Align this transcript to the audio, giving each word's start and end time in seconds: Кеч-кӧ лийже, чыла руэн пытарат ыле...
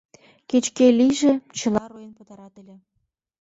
Кеч-кӧ 0.49 0.85
лийже, 0.99 1.33
чыла 1.57 1.83
руэн 1.89 2.11
пытарат 2.17 2.53
ыле... 2.61 2.75